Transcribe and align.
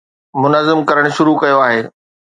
منظم 0.41 0.79
ڪرڻ 0.89 1.05
شروع 1.17 1.35
ڪيو 1.41 1.59
آهي. 1.67 1.81